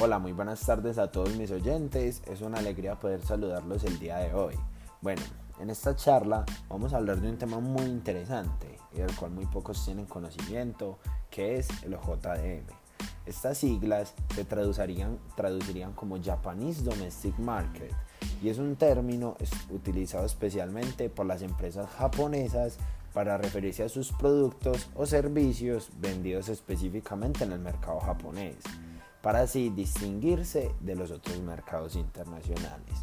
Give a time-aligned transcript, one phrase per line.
[0.00, 2.22] Hola, muy buenas tardes a todos mis oyentes.
[2.26, 4.54] Es una alegría poder saludarlos el día de hoy.
[5.00, 5.22] Bueno,
[5.58, 9.44] en esta charla vamos a hablar de un tema muy interesante y del cual muy
[9.46, 12.62] pocos tienen conocimiento, que es el JDM.
[13.26, 17.92] Estas siglas se traducirían, traducirían como Japanese Domestic Market
[18.40, 19.36] y es un término
[19.68, 22.78] utilizado especialmente por las empresas japonesas
[23.12, 28.58] para referirse a sus productos o servicios vendidos específicamente en el mercado japonés
[29.28, 32.94] para así distinguirse de los otros mercados internacionales.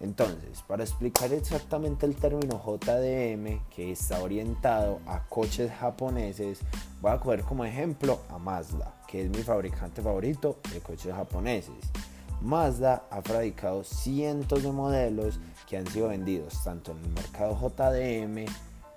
[0.00, 6.58] Entonces, para explicar exactamente el término JDM, que está orientado a coches japoneses,
[7.00, 11.92] voy a coger como ejemplo a Mazda, que es mi fabricante favorito de coches japoneses.
[12.40, 15.38] Mazda ha fabricado cientos de modelos
[15.68, 18.46] que han sido vendidos tanto en el mercado JDM,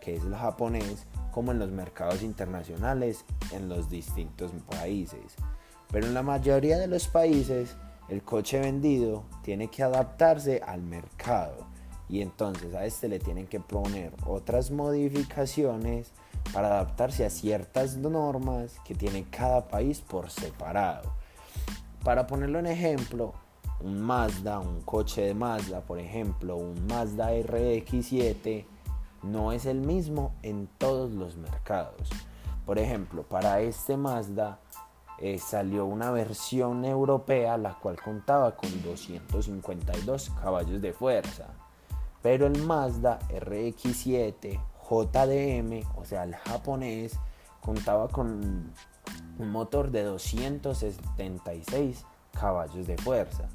[0.02, 5.36] que es el japonés, como en los mercados internacionales en los distintos países.
[5.96, 7.77] Pero en la mayoría de los países
[8.10, 11.68] el coche vendido tiene que adaptarse al mercado
[12.10, 16.12] y entonces a este le tienen que poner otras modificaciones
[16.52, 21.13] para adaptarse a ciertas normas que tiene cada país por separado.
[22.04, 23.34] Para ponerlo en ejemplo,
[23.80, 28.65] un Mazda, un coche de Mazda, por ejemplo, un Mazda RX7,
[29.24, 32.09] no es el mismo en todos los mercados.
[32.65, 34.59] Por ejemplo, para este Mazda
[35.20, 41.48] eh, salió una versión europea la cual contaba con 252 caballos de fuerza.
[42.21, 47.20] Pero el Mazda RX7 JDM, o sea el japonés,
[47.62, 48.74] contaba con
[49.40, 53.48] un motor de 276 caballos de fuerza.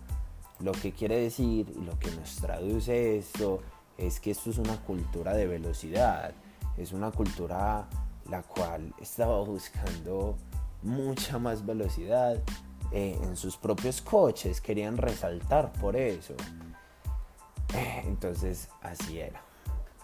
[0.61, 3.61] Lo que quiere decir y lo que nos traduce esto
[3.97, 6.33] es que esto es una cultura de velocidad,
[6.77, 7.89] es una cultura
[8.29, 10.37] la cual estaba buscando
[10.83, 12.39] mucha más velocidad
[12.93, 16.35] eh, en sus propios coches, querían resaltar por eso.
[17.75, 19.43] Eh, entonces así era.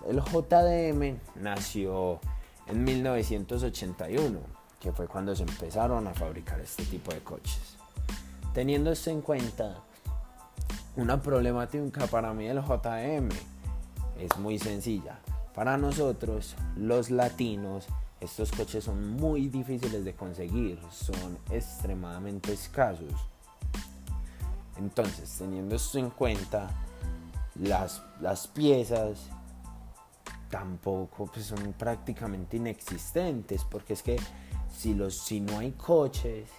[0.06, 2.20] El JDM nació
[2.66, 4.38] en 1981,
[4.80, 7.76] que fue cuando se empezaron a fabricar este tipo de coches.
[8.52, 9.82] Teniendo esto en cuenta,
[10.96, 13.28] una problemática para mí del JDM
[14.18, 15.18] es muy sencilla.
[15.56, 17.86] Para nosotros, los latinos,
[18.20, 23.14] estos coches son muy difíciles de conseguir, son extremadamente escasos.
[24.76, 26.68] Entonces, teniendo esto en cuenta,
[27.54, 29.30] las, las piezas
[30.50, 34.20] tampoco pues, son prácticamente inexistentes, porque es que
[34.70, 36.50] si, los, si no hay coches,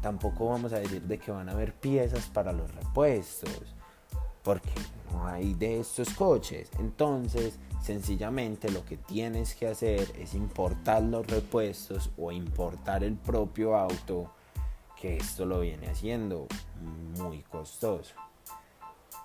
[0.00, 3.74] tampoco vamos a decir de que van a haber piezas para los repuestos,
[4.42, 4.72] porque
[5.12, 6.70] no hay de estos coches.
[6.78, 13.76] Entonces, Sencillamente lo que tienes que hacer es importar los repuestos o importar el propio
[13.76, 14.30] auto,
[15.00, 16.46] que esto lo viene haciendo
[17.18, 18.14] muy costoso.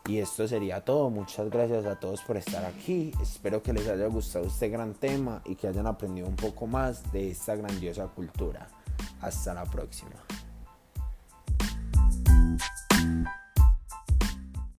[0.07, 1.11] Y esto sería todo.
[1.11, 3.11] Muchas gracias a todos por estar aquí.
[3.21, 7.11] Espero que les haya gustado este gran tema y que hayan aprendido un poco más
[7.11, 8.67] de esta grandiosa cultura.
[9.21, 10.15] Hasta la próxima.